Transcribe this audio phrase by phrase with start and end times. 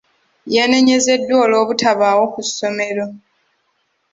[0.55, 3.05] Yanenyezeddwa olw'obutabaawo ku ssomero.